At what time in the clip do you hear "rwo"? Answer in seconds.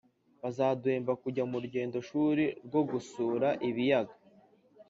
2.65-2.81